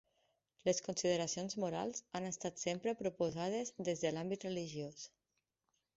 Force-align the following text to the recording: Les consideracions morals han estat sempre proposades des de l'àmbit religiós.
Les 0.67 0.79
consideracions 0.87 1.57
morals 1.65 2.01
han 2.19 2.25
estat 2.31 2.63
sempre 2.63 2.95
proposades 3.05 3.73
des 3.91 4.05
de 4.07 4.17
l'àmbit 4.17 4.49
religiós. 4.51 5.09